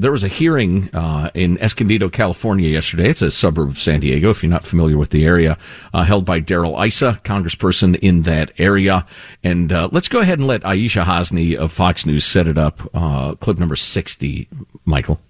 [0.00, 3.10] there was a hearing uh, in Escondido, California yesterday.
[3.10, 5.58] It's a suburb of San Diego, if you're not familiar with the area,
[5.92, 9.04] uh, held by Darrell Issa, congressperson in that area.
[9.44, 12.80] And uh, let's go ahead and let Aishah Hasnie of Fox News set it up.
[12.94, 14.48] Uh, clip number 60,
[14.86, 15.20] Michael.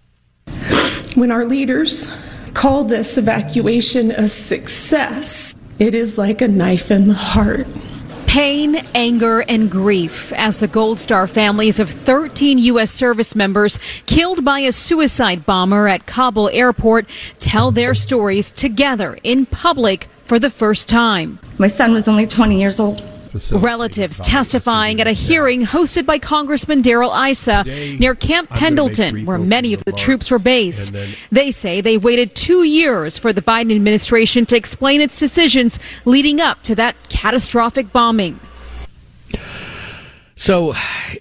[1.17, 2.09] When our leaders
[2.55, 7.67] call this evacuation a success, it is like a knife in the heart.
[8.31, 12.93] Pain, anger, and grief as the Gold Star families of 13 U.S.
[12.93, 17.09] service members killed by a suicide bomber at Kabul airport
[17.41, 21.41] tell their stories together in public for the first time.
[21.59, 23.03] My son was only 20 years old.
[23.53, 29.73] Relatives testifying at a hearing hosted by Congressman Darrell Issa near Camp Pendleton, where many
[29.73, 30.95] of the troops were based.
[31.31, 36.41] They say they waited two years for the Biden administration to explain its decisions leading
[36.41, 38.39] up to that catastrophic bombing.
[40.35, 40.75] So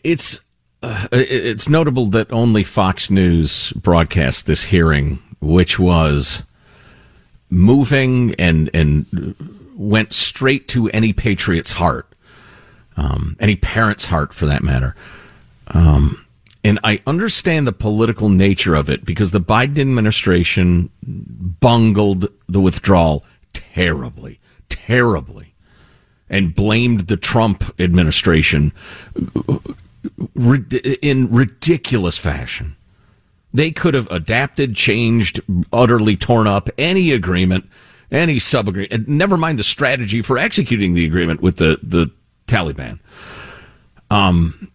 [0.03, 0.41] it's
[0.81, 6.43] uh, it's notable that only Fox News broadcast this hearing, which was
[7.49, 9.35] moving and and
[9.79, 12.13] went straight to any patriot's heart,
[12.97, 14.93] um, any parent's heart for that matter.
[15.67, 16.25] Um,
[16.65, 23.25] and I understand the political nature of it because the Biden administration bungled the withdrawal
[23.53, 25.53] terribly, terribly,
[26.29, 28.73] and blamed the Trump administration
[30.35, 32.75] in ridiculous fashion.
[33.53, 35.39] They could have adapted, changed,
[35.71, 37.69] utterly torn up any agreement
[38.11, 42.11] any sub agreement, never mind the strategy for executing the agreement with the, the
[42.47, 42.99] Taliban.
[44.09, 44.71] Um,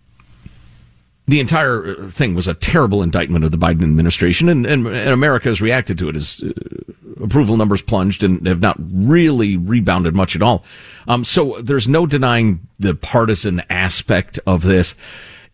[1.26, 5.48] the entire thing was a terrible indictment of the Biden administration, and, and, and America
[5.48, 10.36] has reacted to it as uh, approval numbers plunged and have not really rebounded much
[10.36, 10.64] at all.
[11.08, 14.94] Um, so there's no denying the partisan aspect of this.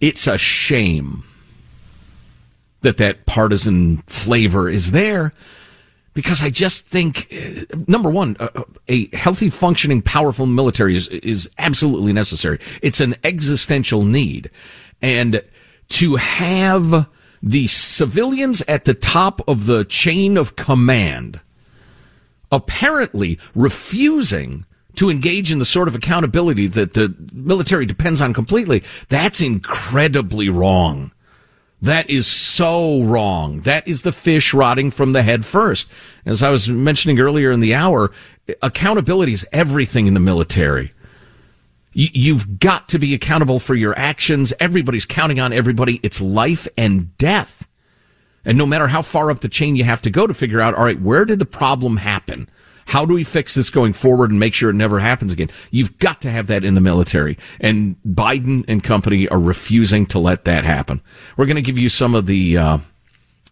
[0.01, 1.23] It's a shame
[2.83, 5.33] that that partisan flavor is there
[6.15, 11.09] because I just think, uh, number one, uh, uh, a healthy, functioning, powerful military is,
[11.09, 12.59] is absolutely necessary.
[12.83, 14.51] It's an existential need.
[15.01, 15.43] And
[15.91, 17.09] to have
[17.43, 21.41] the civilians at the top of the chain of command
[22.53, 24.65] apparently refusing
[24.97, 30.49] to engage in the sort of accountability that the military depends on completely, that's incredibly
[30.49, 31.13] wrong.
[31.83, 33.61] That is so wrong.
[33.61, 35.91] That is the fish rotting from the head first.
[36.27, 38.11] As I was mentioning earlier in the hour,
[38.63, 40.93] accountability is everything in the military.
[41.93, 44.53] You've got to be accountable for your actions.
[44.61, 45.99] Everybody's counting on everybody.
[46.03, 47.67] It's life and death.
[48.45, 50.75] And no matter how far up the chain you have to go to figure out,
[50.75, 52.49] all right, where did the problem happen?
[52.91, 55.49] How do we fix this going forward and make sure it never happens again?
[55.71, 57.39] You've got to have that in the military.
[57.61, 61.01] And Biden and company are refusing to let that happen.
[61.37, 62.79] We're going to give you some of the, uh,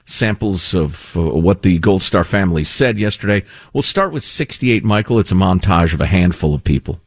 [0.07, 3.45] samples of uh, what the Gold Star family said yesterday.
[3.73, 5.21] We'll start with 68, Michael.
[5.21, 7.01] It's a montage of a handful of people.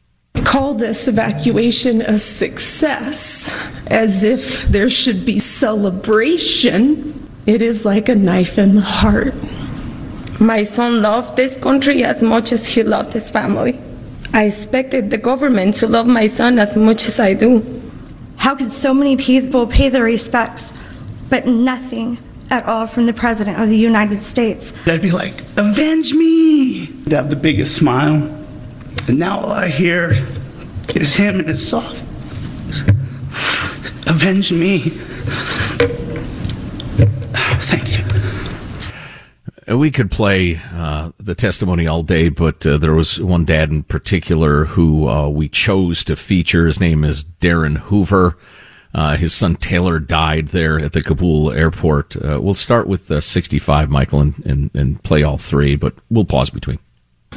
[0.45, 3.53] Call this evacuation a success,
[3.87, 7.29] as if there should be celebration.
[7.45, 9.33] It is like a knife in the heart.
[10.41, 13.79] My son loved this country as much as he loved his family.
[14.33, 17.61] I expected the government to love my son as much as I do.
[18.37, 20.73] How could so many people pay their respects,
[21.29, 22.17] but nothing
[22.49, 24.73] at all from the President of the United States?
[24.87, 26.89] I'd be like, avenge me!
[27.05, 28.15] I'd have the biggest smile.
[29.07, 30.25] And now all I hear
[30.95, 32.01] is him and his soft,
[34.07, 34.91] avenge me.
[39.75, 43.83] We could play uh, the testimony all day, but uh, there was one dad in
[43.83, 46.65] particular who uh, we chose to feature.
[46.67, 48.37] His name is Darin Hoover.
[48.93, 52.17] Uh, his son Taylor died there at the Kabul airport.
[52.17, 56.49] Uh, we'll start with 65, Michael, and, and, and play all three, but we'll pause
[56.49, 56.79] between.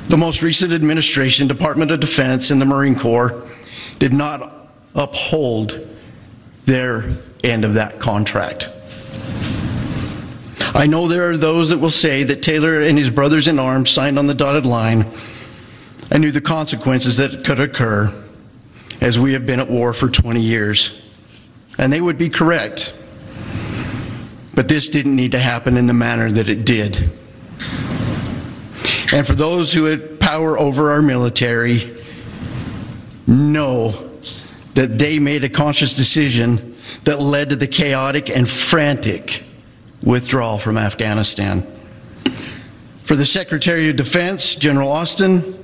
[0.08, 3.46] The most recent administration, Department of Defense, and the Marine Corps
[4.00, 5.88] did not uphold
[6.64, 7.08] their
[7.44, 8.70] end of that contract.
[10.74, 13.90] I know there are those that will say that Taylor and his brothers in arms
[13.90, 15.06] signed on the dotted line
[16.10, 18.12] and knew the consequences that could occur
[19.00, 21.00] as we have been at war for 20 years.
[21.78, 22.92] And they would be correct.
[24.54, 27.10] But this didn't need to happen in the manner that it did.
[29.12, 32.02] And for those who had power over our military,
[33.28, 34.10] know
[34.74, 39.44] that they made a conscious decision that led to the chaotic and frantic
[40.04, 41.66] withdrawal from Afghanistan.
[43.04, 45.58] For the Secretary of Defense, General Austin,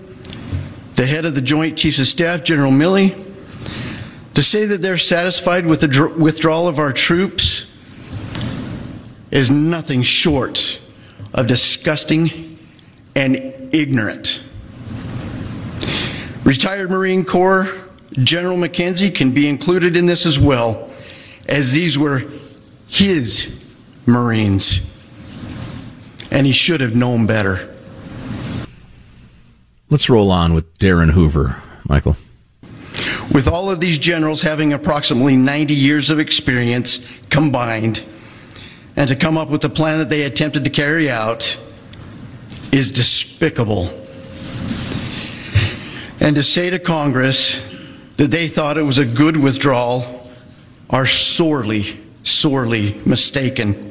[0.96, 3.26] the head of the Joint Chiefs of Staff, General Milley,
[4.34, 7.66] to say that they're satisfied with the withdrawal of our troops
[9.31, 10.81] is nothing short
[11.34, 12.58] of disgusting
[13.14, 13.37] and
[13.72, 14.42] ignorant.
[16.44, 17.69] Retired Marine Corps
[18.12, 20.90] General McKenzie can be included in this as well,
[21.48, 22.25] as these were
[22.88, 23.60] his
[24.11, 24.81] Marines.
[26.31, 27.75] And he should have known better.
[29.89, 32.17] Let's roll on with Darin Hoover, Michael.
[33.33, 38.05] With all of these generals having approximately 90 years of experience combined,
[38.97, 41.59] and to come up with the plan that they attempted to carry out
[42.73, 43.89] is despicable.
[46.21, 47.62] And to say to Congress
[48.17, 50.31] that they thought it was a good withdrawal
[50.91, 53.89] are sorely, sorely mistaken.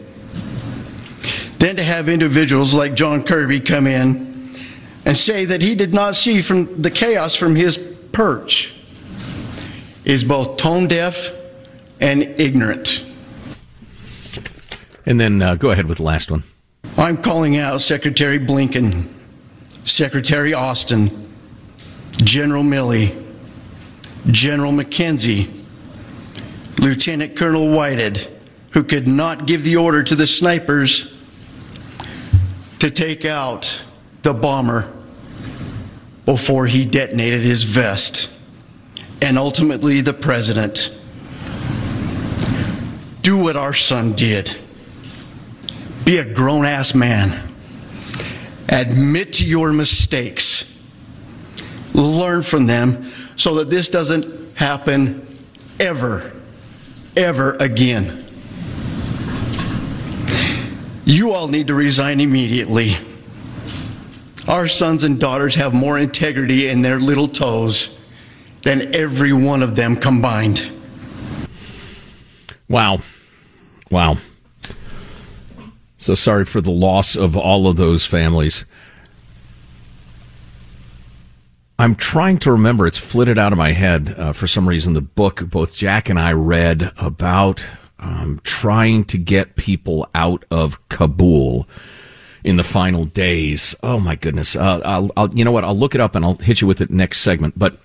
[1.60, 4.56] Then to have individuals like John Kirby come in
[5.06, 7.78] and say that he did not see from the chaos from his
[8.14, 8.74] perch
[10.06, 11.32] is both tone deaf
[12.00, 13.06] and ignorant.
[15.06, 16.44] And then uh, go ahead with the last one.
[16.98, 19.08] I'm calling out Secretary Blinken,
[19.84, 21.34] Secretary Austin,
[22.24, 23.26] General Milley,
[24.28, 25.52] General McKenzie,
[26.80, 28.28] Lieutenant Colonel Whitehead,
[28.72, 31.19] who could not give the order to the snipers
[32.80, 33.84] to take out
[34.22, 34.92] the bomber
[36.26, 38.34] before he detonated his vest,
[39.22, 40.96] and ultimately the president.
[43.22, 44.56] Do what our son did.
[46.06, 47.52] Be a grown ass man.
[48.70, 50.66] Admit your mistakes.
[51.94, 55.28] Learn from them so that this doesn't happen
[55.80, 56.32] ever,
[57.18, 58.26] ever again.
[61.10, 62.96] You all need to resign immediately.
[64.48, 67.98] Our sons and daughters have more integrity in their little toes
[68.62, 70.72] than every one of them combined.
[72.68, 73.00] Wow.
[73.90, 74.18] Wow.
[75.98, 78.66] So sorry for the loss of all of those families.
[81.80, 82.86] I'm trying to remember.
[82.86, 84.94] It's flitted out of my head uh, for some reason.
[84.94, 87.66] The book both Jack and I read about
[88.00, 91.68] um, trying to get people out of Kabul
[92.44, 93.76] in the final days.
[93.84, 94.56] Oh my goodness!
[94.56, 95.64] Uh, I'll, I'll, you know what?
[95.64, 97.58] I'll look it up and I'll hit you with it next segment.
[97.58, 97.78] But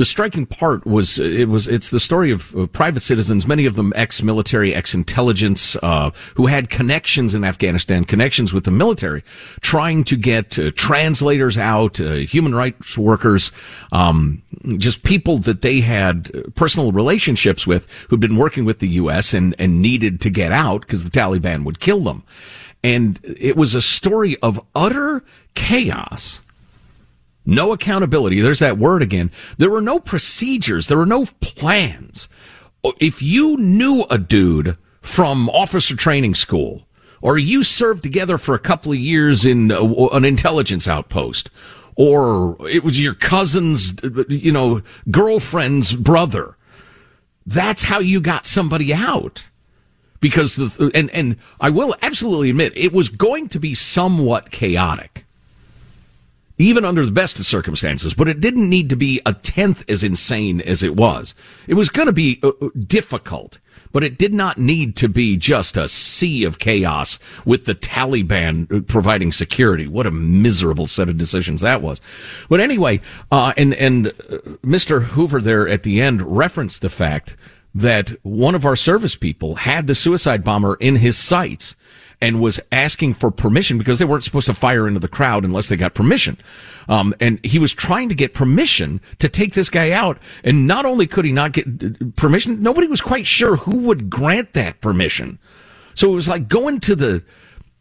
[0.00, 3.74] the striking part was it was it's the story of uh, private citizens, many of
[3.74, 9.22] them ex-military, ex-intelligence, uh, who had connections in Afghanistan, connections with the military,
[9.60, 13.52] trying to get uh, translators out, uh, human rights workers,
[13.92, 14.40] um,
[14.78, 19.34] just people that they had personal relationships with who'd been working with the U.S.
[19.34, 22.24] and and needed to get out because the Taliban would kill them,
[22.82, 25.22] and it was a story of utter
[25.54, 26.40] chaos
[27.44, 28.40] no accountability.
[28.40, 29.30] There's that word again.
[29.58, 30.86] There were no procedures.
[30.86, 32.28] There were no plans.
[33.00, 36.86] If you knew a dude from officer training school,
[37.22, 41.50] or you served together for a couple of years in uh, an intelligence outpost,
[41.96, 43.92] or it was your cousin's,
[44.28, 46.56] you know, girlfriend's brother,
[47.46, 49.50] that's how you got somebody out.
[50.20, 55.24] Because the, and, and I will absolutely admit, it was going to be somewhat chaotic
[56.60, 60.04] even under the best of circumstances, but it didn't need to be a tenth as
[60.04, 61.34] insane as it was.
[61.66, 63.58] It was going to be uh, uh, difficult,
[63.92, 68.70] but it did not need to be just a sea of chaos with the Taliban
[68.70, 69.86] uh, providing security.
[69.86, 72.00] What a miserable set of decisions that was.
[72.50, 73.00] But anyway,
[73.32, 74.06] uh, and, and
[74.62, 75.02] Mr.
[75.02, 77.36] Hoover there at the end referenced the fact
[77.74, 81.74] that one of our service people had the suicide bomber in his sights
[82.22, 85.68] and was asking for permission because they weren't supposed to fire into the crowd unless
[85.68, 86.36] they got permission.
[86.88, 90.18] Um, and he was trying to get permission to take this guy out.
[90.44, 94.10] And not only could he not get uh, permission, nobody was quite sure who would
[94.10, 95.38] grant that permission.
[95.94, 97.24] So it was like going to the,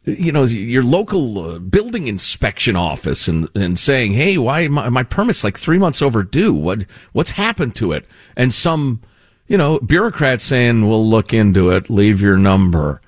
[0.06, 5.04] you know, your local uh, building inspection office and, and saying, Hey, why my, my
[5.04, 6.54] permit's like three months overdue?
[6.54, 8.06] What, what's happened to it?
[8.38, 9.02] And some,
[9.48, 13.02] you know, bureaucrat saying, we'll look into it, leave your number.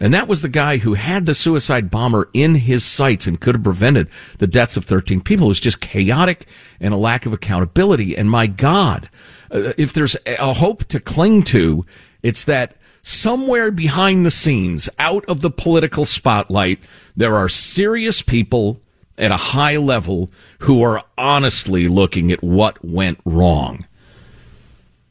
[0.00, 3.54] And that was the guy who had the suicide bomber in his sights and could
[3.54, 5.46] have prevented the deaths of 13 people.
[5.46, 6.46] It was just chaotic
[6.80, 8.16] and a lack of accountability.
[8.16, 9.08] And my God,
[9.50, 11.84] uh, if there's a hope to cling to,
[12.22, 16.80] it's that somewhere behind the scenes, out of the political spotlight,
[17.16, 18.80] there are serious people
[19.16, 23.86] at a high level who are honestly looking at what went wrong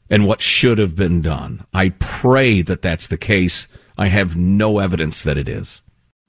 [0.09, 1.65] and what should have been done.
[1.73, 3.67] I pray that that's the case.
[3.97, 5.81] I have no evidence that it is.